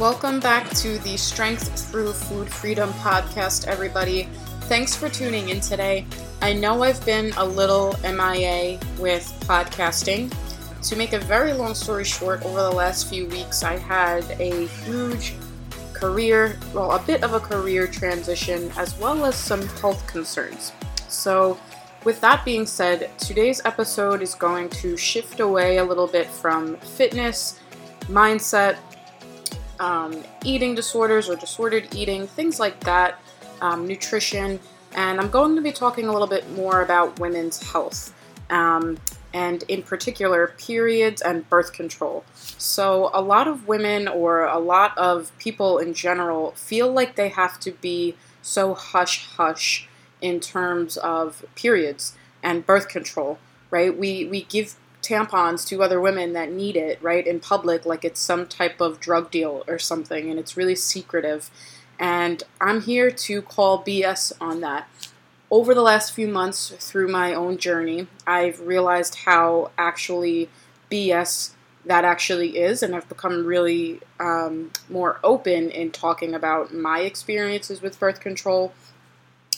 [0.00, 4.30] Welcome back to the Strength Through Food Freedom podcast, everybody.
[4.62, 6.06] Thanks for tuning in today.
[6.40, 10.32] I know I've been a little MIA with podcasting.
[10.84, 14.68] To make a very long story short, over the last few weeks, I had a
[14.68, 15.34] huge
[15.92, 20.72] career, well, a bit of a career transition, as well as some health concerns.
[21.08, 21.60] So,
[22.04, 26.78] with that being said, today's episode is going to shift away a little bit from
[26.78, 27.60] fitness,
[28.08, 28.78] mindset,
[29.80, 33.20] um, eating disorders or disordered eating, things like that,
[33.60, 34.60] um, nutrition,
[34.94, 38.14] and I'm going to be talking a little bit more about women's health.
[38.50, 38.98] Um,
[39.32, 42.24] and in particular, periods and birth control.
[42.34, 47.28] So, a lot of women or a lot of people in general feel like they
[47.28, 49.88] have to be so hush hush
[50.20, 53.38] in terms of periods and birth control,
[53.70, 53.96] right?
[53.96, 58.20] We, we give tampons to other women that need it, right, in public, like it's
[58.20, 61.50] some type of drug deal or something, and it's really secretive.
[61.98, 64.88] And I'm here to call BS on that
[65.50, 70.48] over the last few months through my own journey, I've realized how actually
[70.90, 71.52] BS
[71.84, 77.82] that actually is, and I've become really um, more open in talking about my experiences
[77.82, 78.72] with birth control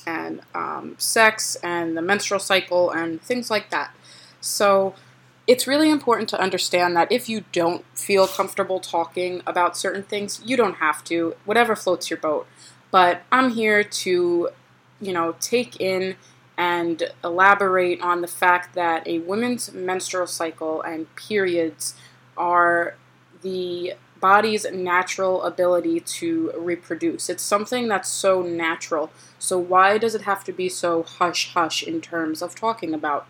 [0.06, 3.94] and um, sex and the menstrual cycle and things like that.
[4.40, 4.94] So
[5.46, 10.40] it's really important to understand that if you don't feel comfortable talking about certain things,
[10.44, 12.46] you don't have to, whatever floats your boat.
[12.90, 14.50] But I'm here to
[15.02, 16.16] you know, take in
[16.56, 21.94] and elaborate on the fact that a woman's menstrual cycle and periods
[22.36, 22.94] are
[23.42, 27.28] the body's natural ability to reproduce.
[27.28, 29.10] It's something that's so natural.
[29.40, 33.26] So, why does it have to be so hush hush in terms of talking about?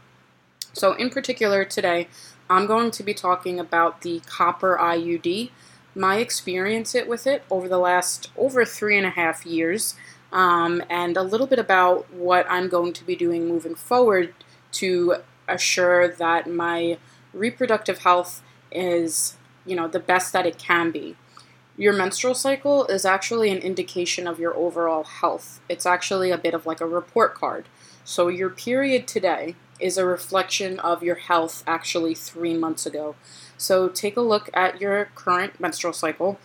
[0.73, 2.09] So, in particular, today
[2.49, 5.51] I'm going to be talking about the copper IUD,
[5.95, 9.95] my experience it with it over the last over three and a half years
[10.33, 14.35] um, and a little bit about what I'm going to be doing moving forward
[14.73, 15.17] to
[15.47, 16.97] assure that my
[17.35, 21.17] reproductive health is, you know, the best that it can be.
[21.77, 25.61] Your menstrual cycle is actually an indication of your overall health.
[25.69, 27.67] It's actually a bit of like a report card.
[28.05, 33.15] So your period today is a reflection of your health actually 3 months ago.
[33.57, 36.39] So take a look at your current menstrual cycle.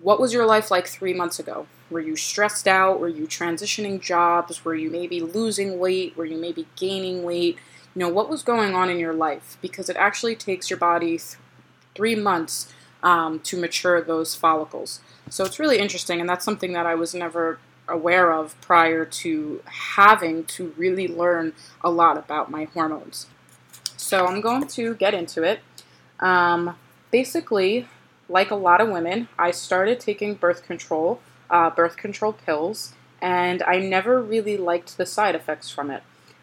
[0.00, 1.66] What was your life like 3 months ago?
[1.90, 2.98] Were you stressed out?
[2.98, 4.64] Were you transitioning jobs?
[4.64, 6.16] Were you maybe losing weight?
[6.16, 7.58] Were you maybe gaining weight?
[7.94, 9.56] You know, what was going on in your life?
[9.60, 11.36] Because it actually takes your body th-
[11.94, 12.72] three months
[13.02, 15.00] um, to mature those follicles.
[15.30, 17.58] So it's really interesting, and that's something that I was never
[17.88, 21.52] aware of prior to having to really learn
[21.82, 23.26] a lot about my hormones.
[23.96, 25.60] So I'm going to get into it.
[26.20, 26.76] Um,
[27.10, 27.88] basically,
[28.28, 33.62] like a lot of women, I started taking birth control uh, birth control pills, and
[33.62, 36.02] I never really liked the side effects from it.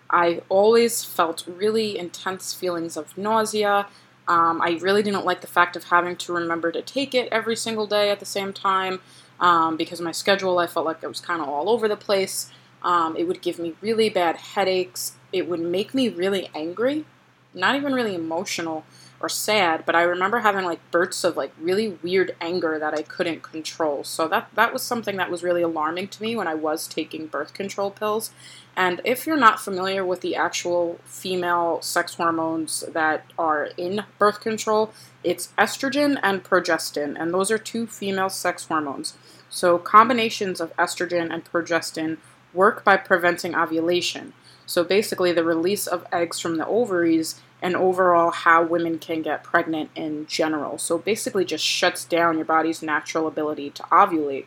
[0.09, 3.87] I always felt really intense feelings of nausea.
[4.27, 7.55] Um, I really didn't like the fact of having to remember to take it every
[7.55, 9.01] single day at the same time
[9.41, 12.49] um, because my schedule, I felt like it was kind of all over the place.
[12.83, 15.15] Um, it would give me really bad headaches.
[15.33, 17.05] It would make me really angry,
[17.53, 18.85] not even really emotional
[19.21, 23.01] or sad, but I remember having like bursts of like really weird anger that I
[23.01, 24.03] couldn't control.
[24.03, 27.27] So that that was something that was really alarming to me when I was taking
[27.27, 28.31] birth control pills.
[28.75, 34.39] And if you're not familiar with the actual female sex hormones that are in birth
[34.39, 34.93] control,
[35.23, 39.15] it's estrogen and progestin, and those are two female sex hormones.
[39.49, 42.17] So combinations of estrogen and progestin
[42.53, 44.33] work by preventing ovulation.
[44.71, 49.43] So basically the release of eggs from the ovaries and overall how women can get
[49.43, 50.77] pregnant in general.
[50.77, 54.45] So basically, just shuts down your body's natural ability to ovulate.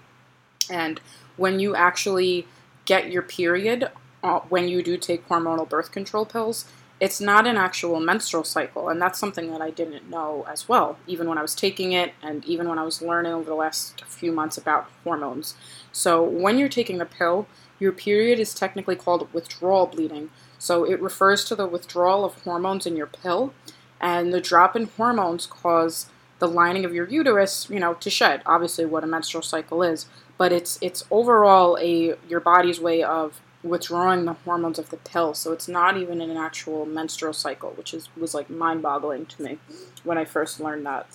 [0.70, 0.98] And
[1.36, 2.46] when you actually
[2.86, 3.90] get your period,
[4.22, 6.64] uh, when you do take hormonal birth control pills,
[7.00, 8.88] it's not an actual menstrual cycle.
[8.88, 12.14] And that's something that I didn't know as well, even when I was taking it
[12.22, 15.54] and even when I was learning over the last few months about hormones.
[15.92, 17.46] So when you're taking the pill,
[17.78, 20.30] your period is technically called withdrawal bleeding.
[20.58, 23.52] So it refers to the withdrawal of hormones in your pill,
[24.00, 26.06] and the drop in hormones cause
[26.38, 28.42] the lining of your uterus, you know, to shed.
[28.46, 30.06] Obviously, what a menstrual cycle is,
[30.36, 35.32] but it's it's overall a your body's way of withdrawing the hormones of the pill.
[35.34, 39.58] So it's not even an actual menstrual cycle, which is was like mind-boggling to me
[40.02, 41.06] when I first learned that.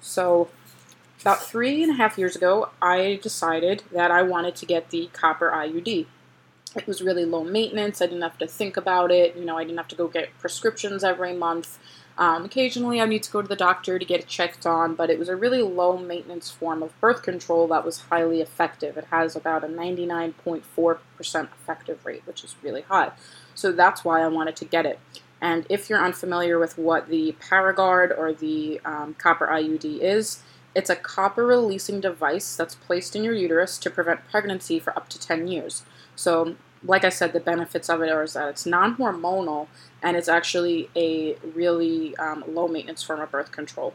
[0.00, 0.48] So
[1.20, 5.08] about three and a half years ago, I decided that I wanted to get the
[5.12, 6.06] copper IUD.
[6.76, 8.00] It was really low maintenance.
[8.00, 9.36] I didn't have to think about it.
[9.36, 11.78] You know, I didn't have to go get prescriptions every month.
[12.18, 15.08] Um, occasionally, I need to go to the doctor to get it checked on, but
[15.08, 18.96] it was a really low maintenance form of birth control that was highly effective.
[18.96, 20.98] It has about a 99.4%
[21.44, 23.12] effective rate, which is really high.
[23.54, 24.98] So that's why I wanted to get it.
[25.40, 30.42] And if you're unfamiliar with what the Paragard or the um, copper IUD is,
[30.74, 35.08] it's a copper releasing device that's placed in your uterus to prevent pregnancy for up
[35.08, 35.82] to 10 years.
[36.14, 39.68] So like I said, the benefits of it are that it's non-hormonal
[40.02, 43.94] and it's actually a really um, low maintenance form of birth control.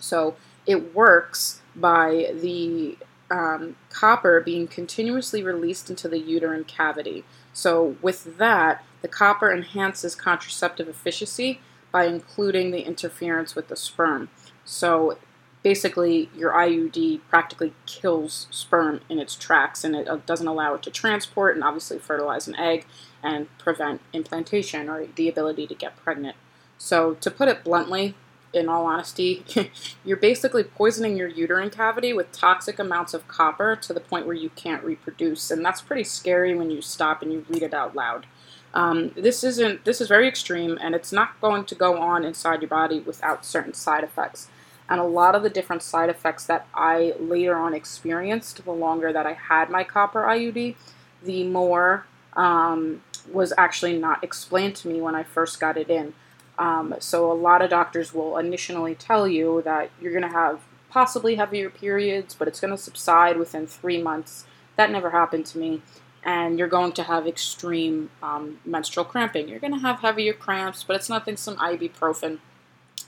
[0.00, 0.36] So
[0.66, 2.96] it works by the
[3.30, 7.24] um, copper being continuously released into the uterine cavity.
[7.52, 11.60] So with that, the copper enhances contraceptive efficacy
[11.92, 14.28] by including the interference with the sperm.
[14.64, 15.18] So
[15.62, 20.82] basically your IUD practically kills sperm in its tracks and it uh, doesn't allow it
[20.82, 22.86] to transport and obviously fertilize an egg
[23.22, 26.36] and prevent implantation or the ability to get pregnant.
[26.78, 28.14] So, to put it bluntly,
[28.52, 29.44] in all honesty,
[30.04, 34.34] you're basically poisoning your uterine cavity with toxic amounts of copper to the point where
[34.34, 37.94] you can't reproduce, and that's pretty scary when you stop and you read it out
[37.94, 38.26] loud.
[38.74, 39.84] Um, this isn't.
[39.84, 43.44] This is very extreme, and it's not going to go on inside your body without
[43.44, 44.48] certain side effects.
[44.88, 49.12] And a lot of the different side effects that I later on experienced, the longer
[49.12, 50.76] that I had my copper IUD,
[51.22, 56.14] the more um, was actually not explained to me when I first got it in.
[56.58, 60.60] Um, so a lot of doctors will initially tell you that you're going to have
[60.90, 64.46] possibly heavier periods, but it's going to subside within three months.
[64.76, 65.82] That never happened to me.
[66.24, 69.48] And you're going to have extreme um, menstrual cramping.
[69.48, 72.38] You're going to have heavier cramps, but it's nothing some ibuprofen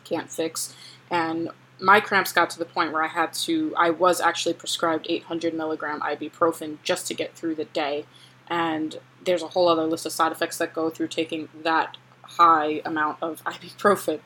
[0.05, 0.75] can't fix.
[1.11, 1.51] And
[1.81, 5.55] my cramps got to the point where I had to, I was actually prescribed 800
[5.55, 8.05] milligram ibuprofen just to get through the day.
[8.49, 12.83] And there's a whole other list of side effects that go through taking that high
[12.85, 14.21] amount of ibuprofen.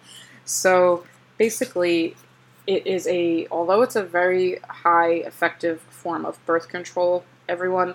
[0.45, 1.05] So
[1.39, 2.17] basically,
[2.67, 7.95] it is a, although it's a very high effective form of birth control, everyone,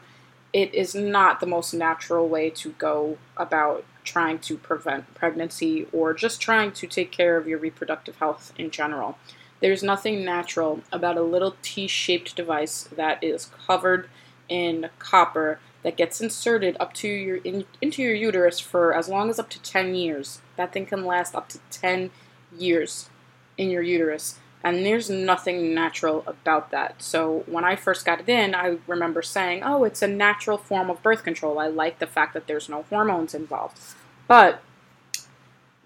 [0.53, 6.13] it is not the most natural way to go about trying to prevent pregnancy or
[6.13, 9.17] just trying to take care of your reproductive health in general.
[9.61, 14.09] There's nothing natural about a little T-shaped device that is covered
[14.47, 19.29] in copper that gets inserted up to your in, into your uterus for as long
[19.29, 20.41] as up to 10 years.
[20.57, 22.11] That thing can last up to 10
[22.57, 23.09] years
[23.57, 24.39] in your uterus.
[24.61, 27.01] And there's nothing natural about that.
[27.01, 30.89] So when I first got it in, I remember saying, oh, it's a natural form
[30.89, 31.59] of birth control.
[31.59, 33.79] I like the fact that there's no hormones involved.
[34.27, 34.61] But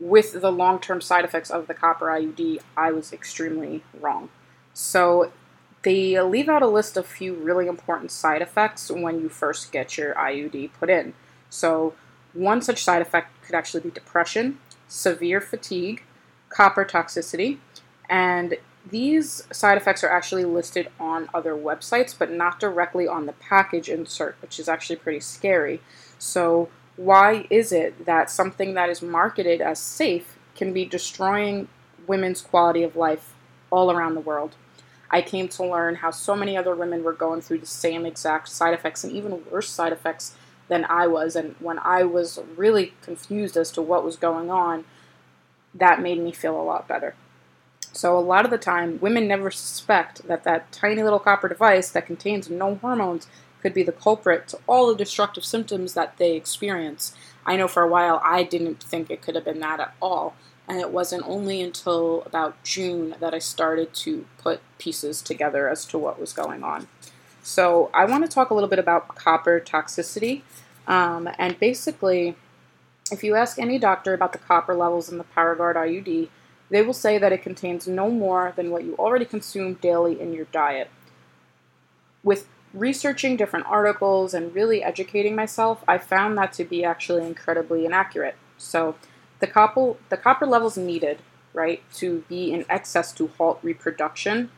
[0.03, 4.29] with the long term side effects of the copper IUD, I was extremely wrong.
[4.73, 5.31] So
[5.83, 9.97] they leave out a list of few really important side effects when you first get
[9.97, 11.13] your IUD put in.
[11.49, 11.93] So,
[12.33, 14.57] one such side effect could actually be depression,
[14.87, 16.03] severe fatigue,
[16.49, 17.59] copper toxicity,
[18.09, 18.57] and
[18.89, 23.87] these side effects are actually listed on other websites, but not directly on the package
[23.87, 25.79] insert, which is actually pretty scary.
[26.17, 31.67] So, why is it that something that is marketed as safe can be destroying
[32.07, 33.33] women's quality of life
[33.71, 34.55] all around the world?
[35.09, 38.49] I came to learn how so many other women were going through the same exact
[38.49, 40.35] side effects and even worse side effects
[40.69, 41.35] than I was.
[41.35, 44.85] And when I was really confused as to what was going on,
[45.73, 47.15] that made me feel a lot better.
[47.91, 51.91] So, a lot of the time, women never suspect that that tiny little copper device
[51.91, 53.27] that contains no hormones
[53.63, 57.15] could be the culprit to all the destructive symptoms that they experience.
[57.45, 60.35] I know for a while I didn't think it could have been that at all,
[60.67, 65.85] and it wasn't only until about June that I started to put pieces together as
[65.85, 66.87] to what was going on.
[67.41, 70.43] So, I want to talk a little bit about copper toxicity.
[70.87, 72.35] Um, and basically,
[73.11, 76.29] if you ask any doctor about the copper levels in the Paragard IUD,
[76.69, 80.33] they will say that it contains no more than what you already consume daily in
[80.33, 80.89] your diet.
[82.23, 87.85] With researching different articles and really educating myself, I found that to be actually incredibly
[87.85, 88.35] inaccurate.
[88.57, 88.95] So
[89.39, 91.19] the copper the copper levels needed,
[91.53, 94.49] right, to be in excess to halt reproduction.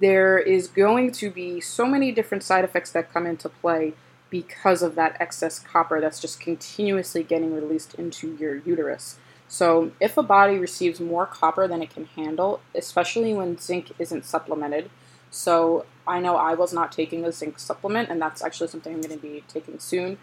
[0.00, 3.94] There is going to be so many different side effects that come into play
[4.28, 9.18] because of that excess copper that's just continuously getting released into your uterus.
[9.46, 14.24] So, if a body receives more copper than it can handle, especially when zinc isn't
[14.24, 14.90] supplemented,
[15.34, 19.00] so I know I was not taking a zinc supplement, and that's actually something I'm
[19.00, 20.16] going to be taking soon.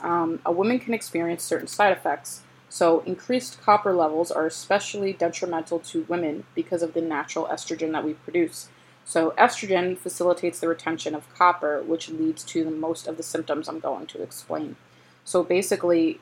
[0.00, 2.40] Um, a woman can experience certain side effects.
[2.70, 8.04] So, increased copper levels are especially detrimental to women because of the natural estrogen that
[8.04, 8.68] we produce.
[9.04, 13.80] So, estrogen facilitates the retention of copper, which leads to most of the symptoms I'm
[13.80, 14.76] going to explain.
[15.24, 16.20] So, basically,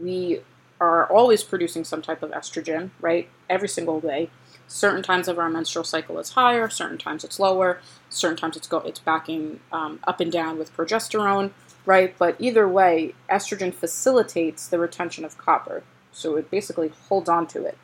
[0.00, 0.40] we
[0.80, 3.28] are always producing some type of estrogen, right?
[3.50, 4.30] Every single day.
[4.68, 8.68] Certain times of our menstrual cycle is higher, certain times it's lower, certain times it's
[8.68, 11.50] go it's backing um, up and down with progesterone,
[11.86, 12.14] right?
[12.18, 15.82] But either way, estrogen facilitates the retention of copper,
[16.12, 17.78] so it basically holds on to it.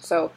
[0.00, 0.32] So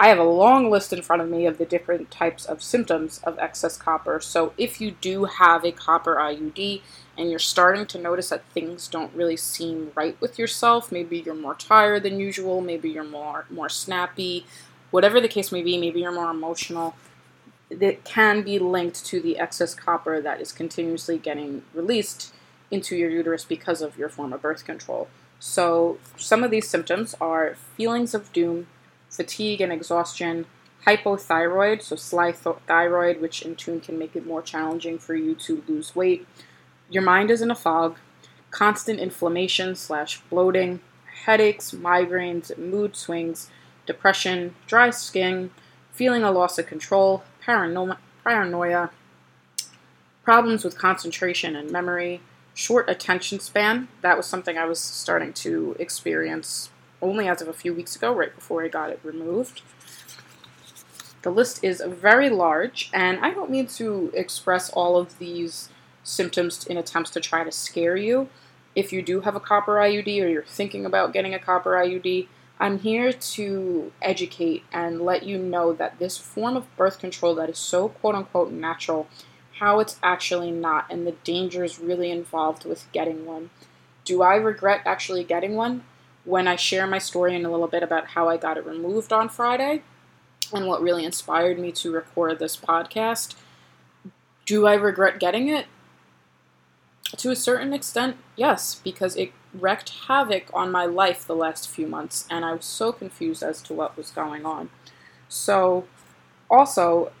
[0.00, 3.18] I have a long list in front of me of the different types of symptoms
[3.24, 4.20] of excess copper.
[4.20, 6.82] So if you do have a copper IUD
[7.16, 11.34] and you're starting to notice that things don't really seem right with yourself, maybe you're
[11.34, 14.46] more tired than usual, maybe you're more more snappy,
[14.90, 16.94] whatever the case may be, maybe you're more emotional,
[17.70, 22.32] that can be linked to the excess copper that is continuously getting released
[22.70, 25.08] into your uterus because of your form of birth control.
[25.38, 28.66] So, some of these symptoms are feelings of doom,
[29.08, 30.46] fatigue and exhaustion,
[30.86, 35.34] hypothyroid, so sly th- thyroid, which in turn can make it more challenging for you
[35.34, 36.26] to lose weight.
[36.90, 37.98] Your mind is in a fog,
[38.50, 40.80] constant inflammation slash bloating,
[41.24, 43.50] headaches, migraines, mood swings,
[43.88, 45.50] depression, dry skin,
[45.90, 48.90] feeling a loss of control, paranoia, paranoia
[50.22, 52.20] problems with concentration and memory,
[52.52, 53.88] short attention span.
[54.02, 58.12] That was something I was starting to experience only as of a few weeks ago,
[58.12, 59.62] right before I got it removed.
[61.22, 65.70] The list is very large, and I don't mean to express all of these
[66.04, 68.28] symptoms in attempts to try to scare you.
[68.76, 72.28] If you do have a copper IUD or you're thinking about getting a copper IUD,
[72.60, 77.48] I'm here to educate and let you know that this form of birth control that
[77.48, 79.06] is so quote unquote natural,
[79.60, 83.50] how it's actually not, and the dangers really involved with getting one.
[84.04, 85.84] Do I regret actually getting one?
[86.24, 89.12] When I share my story in a little bit about how I got it removed
[89.12, 89.82] on Friday
[90.52, 93.34] and what really inspired me to record this podcast,
[94.46, 95.66] do I regret getting it?
[97.18, 101.86] To a certain extent, yes, because it wreaked havoc on my life the last few
[101.86, 104.70] months, and I was so confused as to what was going on.
[105.28, 105.84] So,
[106.50, 107.12] also,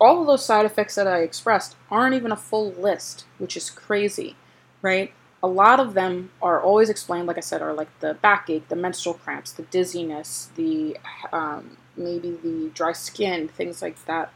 [0.00, 3.70] all of those side effects that I expressed aren't even a full list, which is
[3.70, 4.36] crazy,
[4.82, 5.12] right?
[5.42, 8.76] A lot of them are always explained, like I said, are like the backache, the
[8.76, 10.96] menstrual cramps, the dizziness, the
[11.32, 14.32] um, maybe the dry skin, things like that.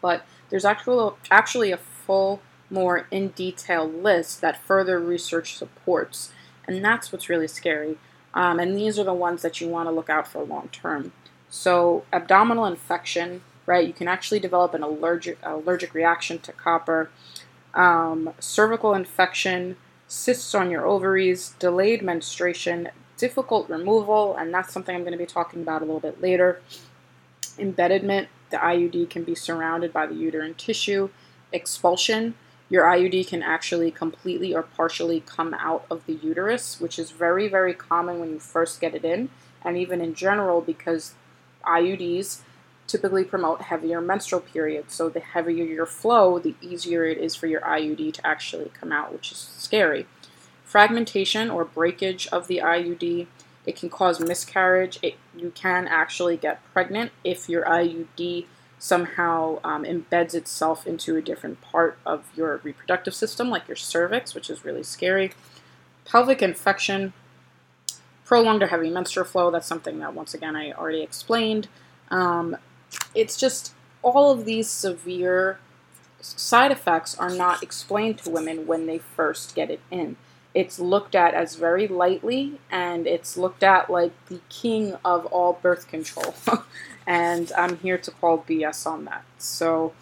[0.00, 6.32] But there's actually actually a full, more in detail list that further research supports
[6.66, 7.98] and that's what's really scary.
[8.34, 11.12] Um, and these are the ones that you want to look out for long term.
[11.50, 13.86] So, abdominal infection, right?
[13.86, 17.10] You can actually develop an allergic allergic reaction to copper.
[17.74, 19.76] Um, cervical infection,
[20.06, 25.26] cysts on your ovaries, delayed menstruation, difficult removal, and that's something I'm going to be
[25.26, 26.60] talking about a little bit later.
[27.58, 31.10] Embedment, the IUD can be surrounded by the uterine tissue.
[31.52, 32.34] Expulsion,
[32.72, 37.46] your IUD can actually completely or partially come out of the uterus, which is very,
[37.46, 39.28] very common when you first get it in,
[39.62, 41.12] and even in general because
[41.66, 42.40] IUDs
[42.86, 44.94] typically promote heavier menstrual periods.
[44.94, 48.90] So the heavier your flow, the easier it is for your IUD to actually come
[48.90, 50.06] out, which is scary.
[50.64, 53.26] Fragmentation or breakage of the IUD,
[53.66, 54.98] it can cause miscarriage.
[55.02, 58.46] It, you can actually get pregnant if your IUD
[58.82, 64.34] somehow um, embeds itself into a different part of your reproductive system, like your cervix,
[64.34, 65.32] which is really scary.
[66.04, 67.12] Pelvic infection,
[68.24, 71.68] prolonged or heavy menstrual flow, that's something that, once again, I already explained.
[72.10, 72.56] Um,
[73.14, 73.72] it's just
[74.02, 75.60] all of these severe
[76.20, 80.16] side effects are not explained to women when they first get it in.
[80.54, 85.54] It's looked at as very lightly and it's looked at like the king of all
[85.62, 86.34] birth control.
[87.06, 89.24] and I'm here to call BS on that.
[89.38, 89.92] So,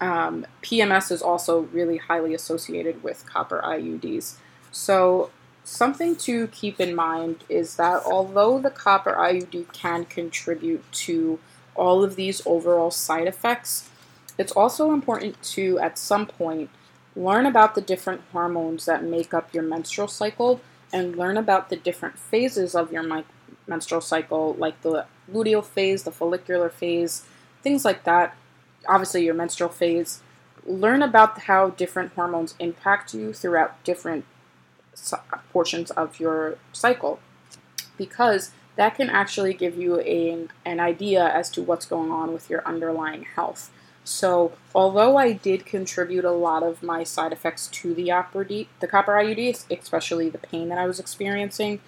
[0.00, 4.36] um, PMS is also really highly associated with copper IUDs.
[4.70, 5.30] So,
[5.64, 11.38] something to keep in mind is that although the copper IUD can contribute to
[11.74, 13.88] all of these overall side effects,
[14.36, 16.70] it's also important to, at some point,
[17.16, 20.60] learn about the different hormones that make up your menstrual cycle
[20.92, 23.24] and learn about the different phases of your
[23.66, 27.24] menstrual cycle, like the luteal phase, the follicular phase,
[27.62, 28.36] things like that.
[28.86, 30.20] Obviously, your menstrual phase.
[30.66, 34.24] Learn about how different hormones impact you throughout different
[35.52, 37.18] portions of your cycle
[37.98, 42.50] because that can actually give you a, an idea as to what's going on with
[42.50, 43.70] your underlying health.
[44.04, 48.04] So, although I did contribute a lot of my side effects to the,
[48.80, 51.80] the copper IUD, especially the pain that I was experiencing,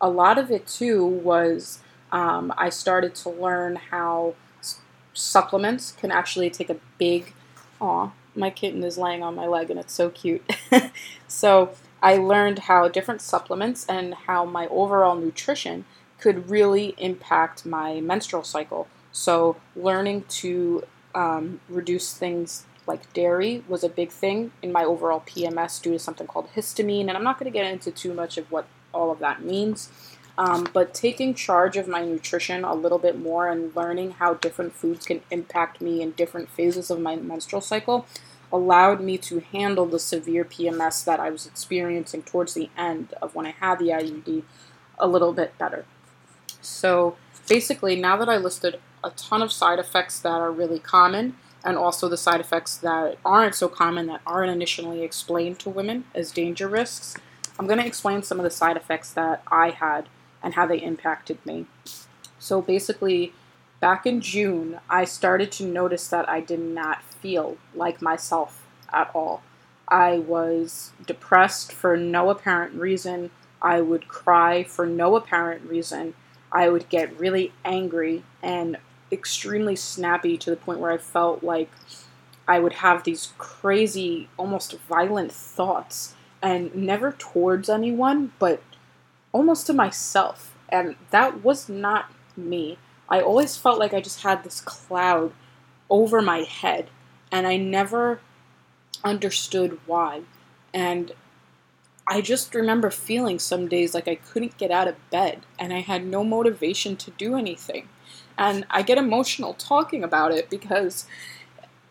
[0.00, 1.80] a lot of it too was
[2.12, 4.78] um, I started to learn how s-
[5.14, 7.32] supplements can actually take a big.
[7.80, 10.42] Aw, my kitten is laying on my leg and it's so cute.
[11.28, 11.70] so
[12.02, 15.84] I learned how different supplements and how my overall nutrition
[16.20, 18.86] could really impact my menstrual cycle.
[19.12, 25.22] So, learning to um, reduce things like dairy was a big thing in my overall
[25.26, 27.08] PMS due to something called histamine.
[27.08, 29.90] And I'm not going to get into too much of what all of that means.
[30.36, 34.74] Um, but taking charge of my nutrition a little bit more and learning how different
[34.74, 38.06] foods can impact me in different phases of my menstrual cycle
[38.52, 43.34] allowed me to handle the severe PMS that I was experiencing towards the end of
[43.34, 44.42] when I had the IUD
[44.98, 45.84] a little bit better.
[46.60, 47.16] So
[47.48, 51.76] basically, now that I listed a ton of side effects that are really common, and
[51.76, 56.32] also the side effects that aren't so common that aren't initially explained to women as
[56.32, 57.14] danger risks,
[57.58, 60.08] I'm going to explain some of the side effects that I had
[60.42, 61.66] and how they impacted me.
[62.38, 63.32] So basically,
[63.80, 69.10] back in June, I started to notice that I did not feel like myself at
[69.14, 69.42] all.
[69.88, 73.30] I was depressed for no apparent reason.
[73.62, 76.14] I would cry for no apparent reason.
[76.52, 78.76] I would get really angry and
[79.14, 81.70] extremely snappy to the point where I felt like
[82.46, 88.62] I would have these crazy, almost violent thoughts, and never towards anyone, but
[89.32, 90.54] almost to myself.
[90.68, 92.76] And that was not me.
[93.08, 95.32] I always felt like I just had this cloud
[95.88, 96.90] over my head,
[97.32, 98.20] and I never
[99.02, 100.22] understood why.
[100.72, 101.12] And
[102.06, 105.80] I just remember feeling some days like I couldn't get out of bed and I
[105.80, 107.88] had no motivation to do anything.
[108.36, 111.06] And I get emotional talking about it because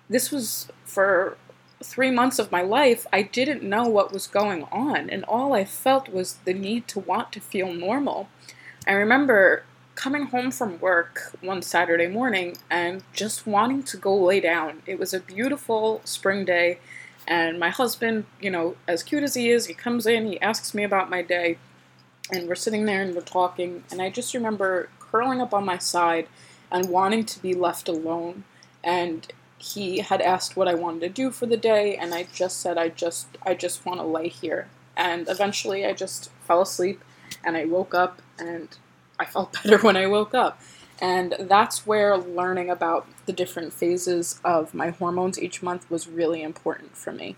[0.09, 1.37] this was for
[1.81, 5.65] three months of my life, I didn't know what was going on, and all I
[5.65, 8.29] felt was the need to want to feel normal.
[8.87, 9.63] I remember
[9.95, 14.81] coming home from work one Saturday morning and just wanting to go lay down.
[14.87, 16.79] It was a beautiful spring day,
[17.27, 20.73] and my husband, you know, as cute as he is, he comes in, he asks
[20.73, 21.57] me about my day,
[22.31, 25.77] and we're sitting there and we're talking, and I just remember curling up on my
[25.77, 26.27] side
[26.71, 28.43] and wanting to be left alone.
[28.83, 32.59] And he had asked what I wanted to do for the day, and I just
[32.59, 34.67] said I just I just want to lay here.
[34.97, 37.01] And eventually, I just fell asleep,
[37.45, 38.67] and I woke up, and
[39.17, 40.59] I felt better when I woke up.
[41.01, 46.43] And that's where learning about the different phases of my hormones each month was really
[46.43, 47.35] important for me.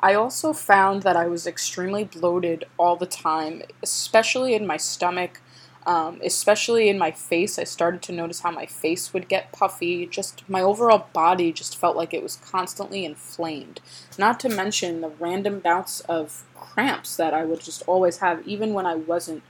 [0.00, 5.40] I also found that I was extremely bloated all the time, especially in my stomach,
[5.86, 7.58] um, especially in my face.
[7.58, 10.04] I started to notice how my face would get puffy.
[10.04, 13.80] Just my overall body just felt like it was constantly inflamed.
[14.18, 18.74] Not to mention the random bouts of cramps that I would just always have, even
[18.74, 19.42] when I wasn't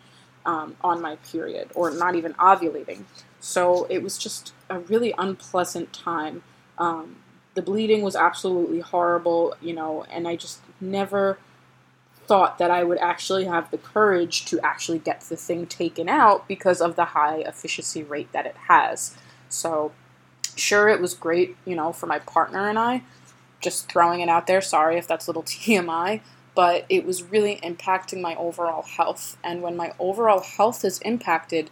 [0.44, 3.04] um, on my period or not even ovulating.
[3.40, 6.42] So it was just a really unpleasant time.
[6.78, 7.16] Um,
[7.54, 11.38] the bleeding was absolutely horrible, you know, and I just never
[12.26, 16.48] thought that I would actually have the courage to actually get the thing taken out
[16.48, 19.16] because of the high efficiency rate that it has.
[19.48, 19.92] So,
[20.56, 23.02] sure, it was great, you know, for my partner and I.
[23.60, 24.60] Just throwing it out there.
[24.60, 26.20] Sorry if that's a little TMI,
[26.54, 29.36] but it was really impacting my overall health.
[29.42, 31.70] And when my overall health is impacted,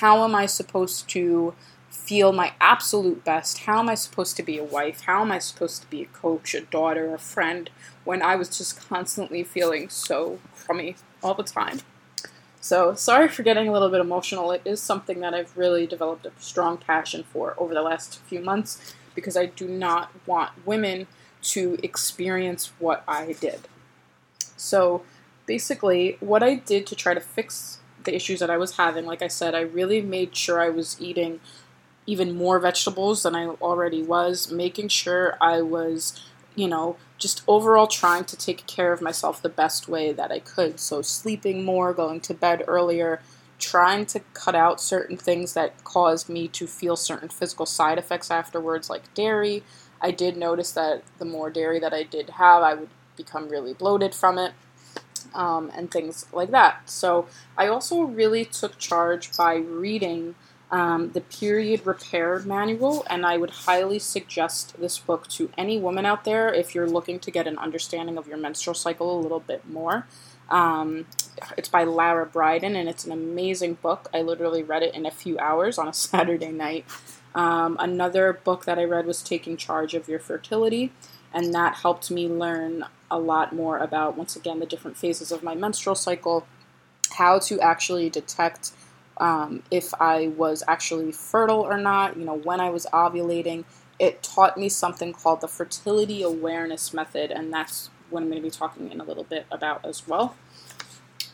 [0.00, 1.54] how am I supposed to
[1.90, 3.60] feel my absolute best?
[3.60, 5.02] How am I supposed to be a wife?
[5.02, 7.70] How am I supposed to be a coach, a daughter, a friend
[8.08, 11.80] when I was just constantly feeling so crummy all the time?
[12.58, 14.50] So, sorry for getting a little bit emotional.
[14.50, 18.40] It is something that I've really developed a strong passion for over the last few
[18.40, 21.06] months because I do not want women
[21.52, 23.68] to experience what I did.
[24.56, 25.02] So,
[25.44, 29.20] basically, what I did to try to fix the issues that I was having, like
[29.20, 31.40] I said, I really made sure I was eating
[32.06, 36.18] even more vegetables than I already was, making sure I was,
[36.58, 40.40] you know, just overall trying to take care of myself the best way that I
[40.40, 40.80] could.
[40.80, 43.22] So, sleeping more, going to bed earlier,
[43.60, 48.28] trying to cut out certain things that caused me to feel certain physical side effects
[48.28, 49.62] afterwards, like dairy.
[50.00, 53.72] I did notice that the more dairy that I did have, I would become really
[53.72, 54.52] bloated from it.
[55.34, 56.90] Um, and things like that.
[56.90, 60.34] So, I also really took charge by reading
[60.70, 66.04] um, the Period Repair Manual, and I would highly suggest this book to any woman
[66.04, 69.40] out there if you're looking to get an understanding of your menstrual cycle a little
[69.40, 70.06] bit more.
[70.50, 71.06] Um,
[71.56, 74.08] it's by Lara Briden, and it's an amazing book.
[74.12, 76.84] I literally read it in a few hours on a Saturday night.
[77.34, 80.92] Um, another book that I read was Taking Charge of Your Fertility,
[81.32, 85.42] and that helped me learn a lot more about, once again, the different phases of
[85.42, 86.46] my menstrual cycle,
[87.12, 88.72] how to actually detect
[89.18, 93.64] um, if I was actually fertile or not, you know, when I was ovulating.
[93.98, 98.46] It taught me something called the fertility awareness method, and that's what I'm going to
[98.46, 100.36] be talking in a little bit about as well.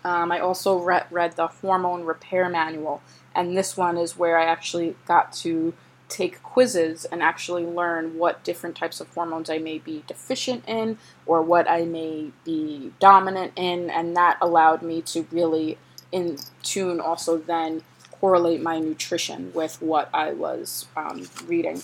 [0.03, 3.03] Um, I also read, read the Hormone Repair Manual,
[3.35, 5.75] and this one is where I actually got to
[6.09, 10.99] take quizzes and actually learn what different types of hormones I may be deficient in
[11.27, 15.79] or what I may be dominant in, and that allowed me to really
[16.15, 21.83] in tune also then correlate my nutrition with what I was um, reading.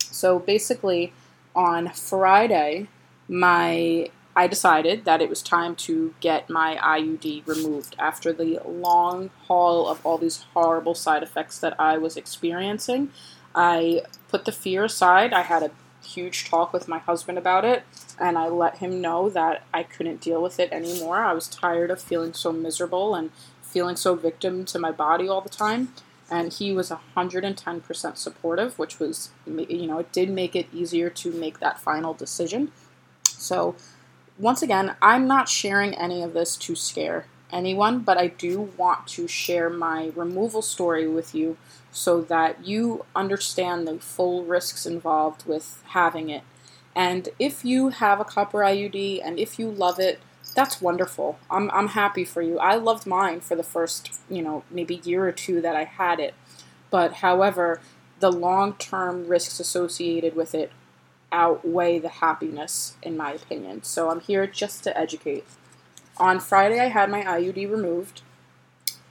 [0.00, 1.12] So basically,
[1.54, 2.88] on Friday,
[3.28, 9.30] my I decided that it was time to get my IUD removed after the long
[9.46, 13.10] haul of all these horrible side effects that I was experiencing.
[13.54, 15.32] I put the fear aside.
[15.32, 15.70] I had a
[16.06, 17.84] huge talk with my husband about it,
[18.18, 21.18] and I let him know that I couldn't deal with it anymore.
[21.18, 23.30] I was tired of feeling so miserable and
[23.62, 25.92] feeling so victim to my body all the time.
[26.30, 31.30] And he was 110% supportive, which was, you know, it did make it easier to
[31.30, 32.72] make that final decision.
[33.24, 33.76] So
[34.38, 39.06] once again, I'm not sharing any of this to scare anyone, but I do want
[39.08, 41.56] to share my removal story with you
[41.90, 46.42] so that you understand the full risks involved with having it.
[46.94, 50.20] And if you have a copper IUD and if you love it,
[50.54, 51.38] that's wonderful.
[51.50, 52.58] I'm, I'm happy for you.
[52.58, 56.18] I loved mine for the first, you know, maybe year or two that I had
[56.18, 56.34] it.
[56.90, 57.80] But however,
[58.20, 60.72] the long term risks associated with it
[61.30, 63.82] outweigh the happiness, in my opinion.
[63.82, 65.44] So I'm here just to educate.
[66.18, 68.22] On Friday, I had my IUD removed,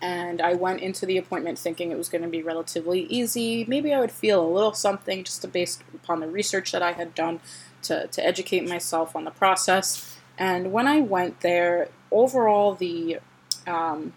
[0.02, 3.66] and I went into the appointment thinking it was going to be relatively easy.
[3.68, 7.14] Maybe I would feel a little something just based upon the research that I had
[7.14, 7.40] done
[7.84, 10.18] to, to educate myself on the process.
[10.38, 13.20] And when I went there, overall, the
[13.68, 14.14] um,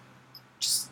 [0.58, 0.90] just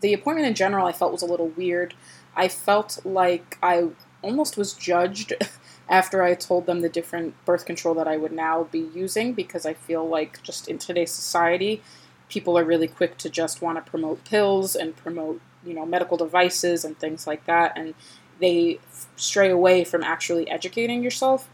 [0.00, 1.94] the appointment in general, I felt was a little weird.
[2.36, 3.88] I felt like I
[4.22, 5.32] almost was judged
[5.92, 9.66] after I told them the different birth control that I would now be using because
[9.66, 11.82] I feel like just in today's society,
[12.30, 16.16] people are really quick to just want to promote pills and promote, you know, medical
[16.16, 17.94] devices and things like that and
[18.40, 18.80] they
[19.16, 21.48] stray away from actually educating yourself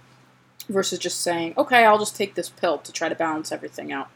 [0.68, 4.08] versus just saying, "Okay, I'll just take this pill to try to balance everything out."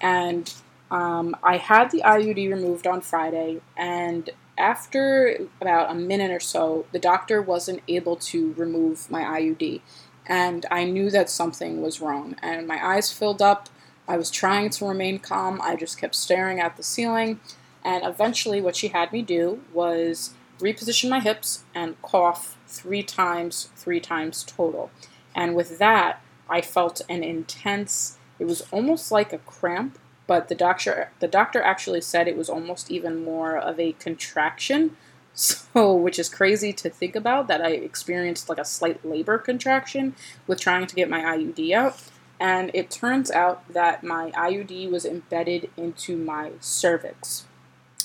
[0.00, 0.52] And
[0.90, 6.86] um, I had the IUD removed on Friday, and after about a minute or so,
[6.92, 9.80] the doctor wasn't able to remove my IUD.
[10.26, 12.36] And I knew that something was wrong.
[12.42, 13.68] And my eyes filled up.
[14.06, 15.60] I was trying to remain calm.
[15.62, 17.40] I just kept staring at the ceiling.
[17.84, 23.70] And eventually, what she had me do was reposition my hips and cough three times,
[23.74, 24.90] three times total.
[25.34, 30.54] And with that, I felt an intense, it was almost like a cramp but the
[30.54, 34.96] doctor the doctor actually said it was almost even more of a contraction.
[35.34, 40.14] So which is crazy to think about that i experienced like a slight labor contraction
[40.46, 41.96] with trying to get my iud out.
[42.38, 47.46] And it turns out that my iud was embedded into my cervix.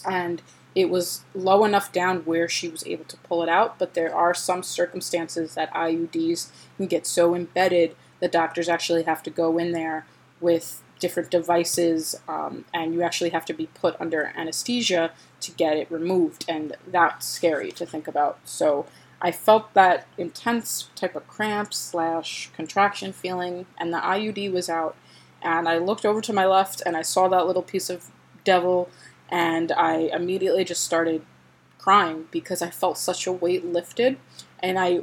[0.09, 0.41] And
[0.73, 4.13] it was low enough down where she was able to pull it out but there
[4.15, 9.57] are some circumstances that iuds can get so embedded that doctors actually have to go
[9.57, 10.05] in there
[10.39, 15.77] with different devices, um, and you actually have to be put under anesthesia to get
[15.77, 18.39] it removed, and that's scary to think about.
[18.45, 18.85] So
[19.21, 24.95] I felt that intense type of cramp slash contraction feeling, and the IUD was out,
[25.41, 28.11] and I looked over to my left, and I saw that little piece of
[28.43, 28.89] devil,
[29.29, 31.23] and I immediately just started
[31.77, 34.17] crying because I felt such a weight lifted,
[34.59, 35.01] and I,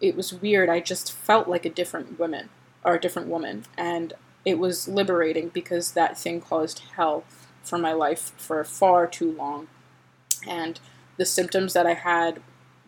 [0.00, 0.68] it was weird.
[0.68, 2.50] I just felt like a different woman
[2.84, 4.12] or a different woman, and
[4.44, 7.24] it was liberating because that thing caused hell
[7.62, 9.68] for my life for far too long.
[10.46, 10.78] And
[11.16, 12.40] the symptoms that I had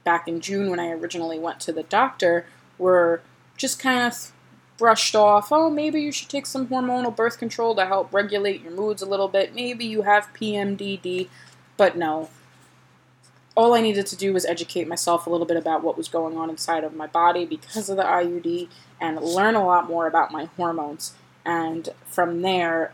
[0.05, 2.47] back in June when I originally went to the doctor
[2.79, 3.23] were
[3.57, 4.33] just kind of
[4.77, 5.51] brushed off.
[5.51, 9.07] Oh, maybe you should take some hormonal birth control to help regulate your moods a
[9.07, 9.55] little bit.
[9.55, 11.29] Maybe you have PMDD.
[11.77, 12.31] But no.
[13.55, 16.37] All I needed to do was educate myself a little bit about what was going
[16.37, 18.69] on inside of my body because of the IUD
[19.01, 21.15] and learn a lot more about my hormones.
[21.47, 22.93] And from there,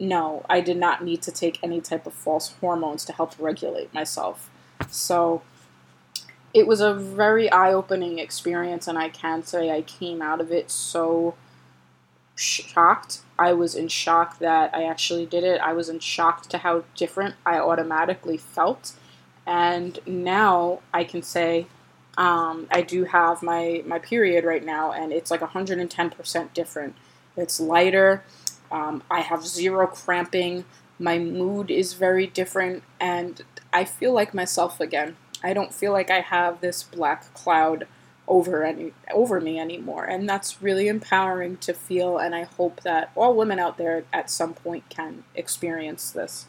[0.00, 3.92] no, I did not need to take any type of false hormones to help regulate
[3.92, 4.48] myself.
[4.88, 5.42] So
[6.54, 10.50] it was a very eye opening experience, and I can say I came out of
[10.50, 11.34] it so
[12.34, 13.20] shocked.
[13.38, 15.60] I was in shock that I actually did it.
[15.60, 18.94] I was in shock to how different I automatically felt.
[19.46, 21.66] And now I can say
[22.16, 26.96] um, I do have my, my period right now, and it's like 110% different.
[27.36, 28.24] It's lighter.
[28.70, 30.64] Um, I have zero cramping.
[30.98, 35.16] My mood is very different, and I feel like myself again.
[35.42, 37.86] I don't feel like I have this black cloud
[38.30, 43.10] over any over me anymore and that's really empowering to feel and i hope that
[43.16, 46.46] all women out there at some point can experience this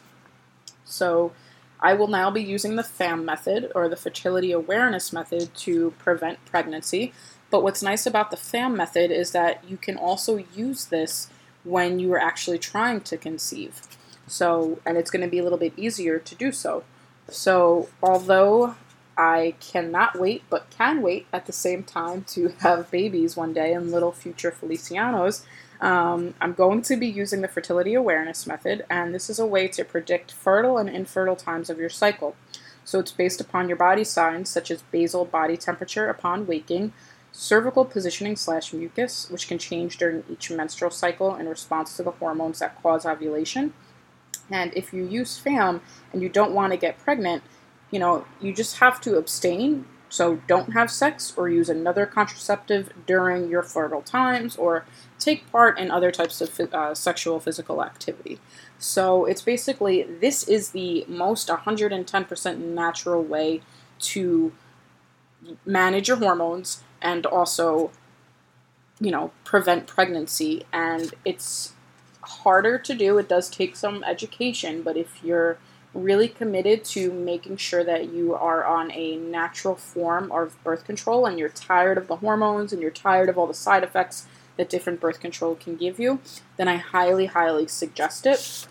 [0.85, 1.31] so
[1.79, 6.43] i will now be using the fam method or the fertility awareness method to prevent
[6.45, 7.11] pregnancy
[7.51, 11.29] but what's nice about the fam method is that you can also use this
[11.63, 13.81] when you are actually trying to conceive
[14.25, 16.83] so and it's going to be a little bit easier to do so
[17.27, 18.75] so although
[19.17, 23.73] I cannot wait, but can wait at the same time to have babies one day
[23.73, 25.43] and little future Felicianos.
[25.79, 29.67] Um, I'm going to be using the fertility awareness method, and this is a way
[29.69, 32.35] to predict fertile and infertile times of your cycle.
[32.83, 36.93] So it's based upon your body signs, such as basal body temperature upon waking,
[37.31, 42.11] cervical positioning slash mucus, which can change during each menstrual cycle in response to the
[42.11, 43.73] hormones that cause ovulation.
[44.49, 47.43] And if you use FAM and you don't want to get pregnant,
[47.89, 49.85] you know, you just have to abstain.
[50.09, 54.85] So don't have sex or use another contraceptive during your fertile times or
[55.19, 58.39] take part in other types of uh, sexual physical activity.
[58.77, 63.61] So it's basically this is the most 110% natural way
[63.99, 64.51] to
[65.65, 67.91] manage your hormones and also
[68.99, 71.73] you know prevent pregnancy and it's
[72.21, 75.57] harder to do it does take some education but if you're
[75.93, 81.25] really committed to making sure that you are on a natural form of birth control
[81.25, 84.25] and you're tired of the hormones and you're tired of all the side effects
[84.57, 86.19] that different birth control can give you,
[86.57, 88.67] then I highly, highly suggest it.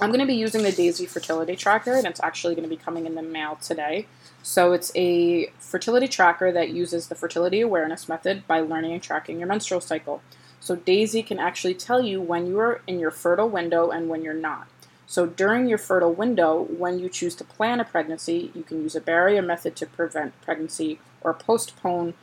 [0.00, 2.80] I'm going to be using the Daisy Fertility Tracker, and it's actually going to be
[2.80, 4.06] coming in the mail today.
[4.42, 9.38] So it's a fertility tracker that uses the fertility awareness method by learning and tracking
[9.38, 10.22] your menstrual cycle.
[10.60, 14.22] So Daisy can actually tell you when you are in your fertile window and when
[14.22, 14.68] you're not.
[15.06, 18.94] So during your fertile window, when you choose to plan a pregnancy, you can use
[18.94, 22.14] a barrier method to prevent pregnancy or postpone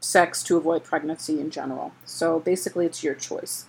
[0.00, 1.92] sex to avoid pregnancy in general.
[2.04, 3.66] So basically, it's your choice.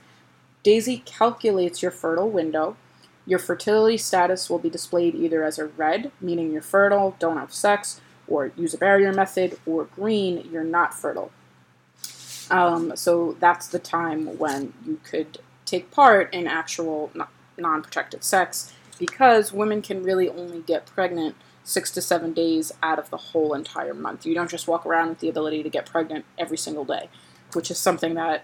[0.61, 2.77] Daisy calculates your fertile window.
[3.25, 7.53] Your fertility status will be displayed either as a red, meaning you're fertile, don't have
[7.53, 11.31] sex, or use a barrier method, or green, you're not fertile.
[12.51, 17.11] Um, so that's the time when you could take part in actual,
[17.57, 22.99] non protected sex because women can really only get pregnant six to seven days out
[22.99, 24.25] of the whole entire month.
[24.25, 27.09] You don't just walk around with the ability to get pregnant every single day,
[27.53, 28.43] which is something that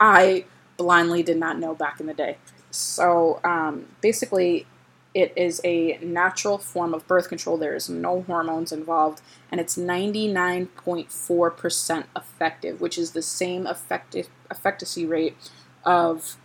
[0.00, 0.44] I
[0.76, 2.36] blindly did not know back in the day.
[2.78, 4.66] So um, basically,
[5.14, 7.56] it is a natural form of birth control.
[7.56, 15.04] There is no hormones involved, and it's 99.4% effective, which is the same effective efficacy
[15.06, 15.36] rate
[15.84, 16.36] of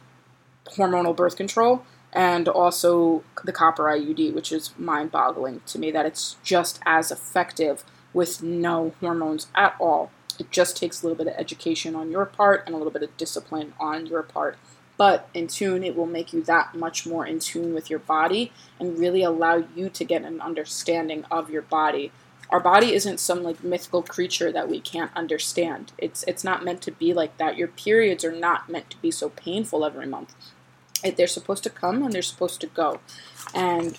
[0.65, 6.05] hormonal birth control and also the copper IUD, which is mind boggling to me that
[6.05, 10.11] it's just as effective with no hormones at all.
[10.39, 13.03] It just takes a little bit of education on your part and a little bit
[13.03, 14.57] of discipline on your part.
[15.03, 18.53] But in tune, it will make you that much more in tune with your body
[18.79, 22.11] and really allow you to get an understanding of your body.
[22.49, 25.91] Our body isn't some like mythical creature that we can't understand.
[25.97, 27.57] It's it's not meant to be like that.
[27.57, 30.33] Your periods are not meant to be so painful every month
[31.11, 32.99] they're supposed to come and they're supposed to go.
[33.53, 33.97] And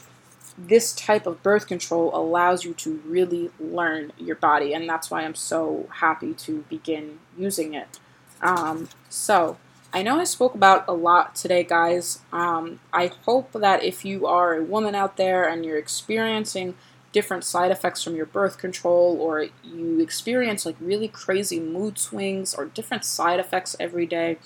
[0.56, 5.22] this type of birth control allows you to really learn your body, and that's why
[5.22, 7.98] I'm so happy to begin using it.
[8.40, 9.58] Um, so,
[9.94, 12.18] I know I spoke about a lot today, guys.
[12.32, 16.74] Um, I hope that if you are a woman out there and you're experiencing
[17.12, 22.54] different side effects from your birth control, or you experience like really crazy mood swings
[22.54, 24.36] or different side effects every day,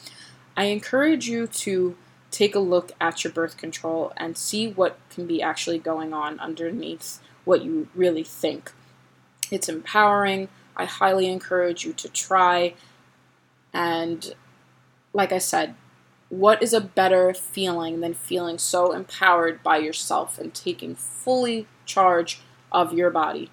[0.54, 1.96] I encourage you to
[2.30, 6.38] take a look at your birth control and see what can be actually going on
[6.40, 8.70] underneath what you really think.
[9.50, 10.50] It's empowering.
[10.76, 12.74] I highly encourage you to try.
[13.72, 14.34] And
[15.12, 15.74] like I said,
[16.28, 22.40] what is a better feeling than feeling so empowered by yourself and taking fully charge
[22.70, 23.50] of your body?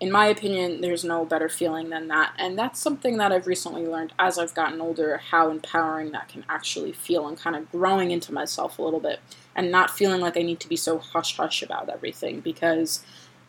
[0.00, 2.32] in my opinion, there's no better feeling than that.
[2.38, 6.44] And that's something that I've recently learned as I've gotten older how empowering that can
[6.48, 9.18] actually feel and kind of growing into myself a little bit
[9.56, 13.04] and not feeling like I need to be so hush hush about everything because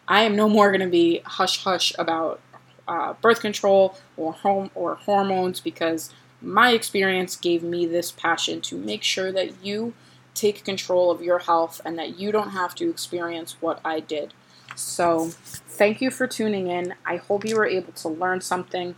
[0.07, 2.39] I am no more going to be hush hush about
[2.87, 8.77] uh, birth control or home or hormones because my experience gave me this passion to
[8.77, 9.93] make sure that you
[10.33, 14.33] take control of your health and that you don't have to experience what I did.
[14.75, 16.93] So, thank you for tuning in.
[17.05, 18.95] I hope you were able to learn something.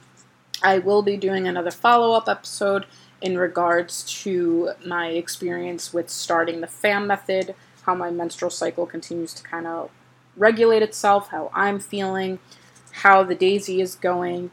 [0.62, 2.86] I will be doing another follow up episode
[3.22, 9.34] in regards to my experience with starting the FAM method, how my menstrual cycle continues
[9.34, 9.90] to kind of
[10.38, 12.40] regulate itself, how I'm feeling,
[12.92, 14.52] how the daisy is going.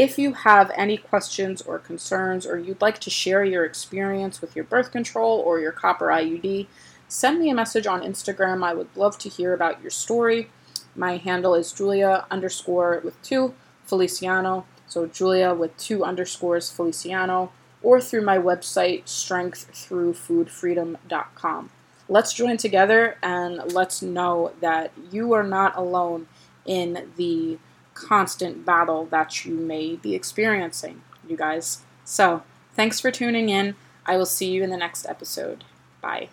[0.00, 4.56] If you have any questions or concerns, or you'd like to share your experience with
[4.56, 6.68] your birth control or your copper IUD,
[7.06, 8.64] send me a message on Instagram.
[8.64, 10.48] I would love to hear about your story.
[10.96, 13.52] My handle is Julia underscore with two
[13.84, 14.64] Feliciano.
[14.86, 21.70] So Julia with two underscores Feliciano, or through my website, strengththroughfoodfreedom.com.
[22.08, 26.26] Let's join together and let's know that you are not alone
[26.64, 27.58] in the
[28.00, 31.82] constant battle that you may be experiencing, you guys.
[32.04, 32.42] So,
[32.74, 33.76] thanks for tuning in.
[34.06, 35.64] I will see you in the next episode.
[36.00, 36.28] Bye.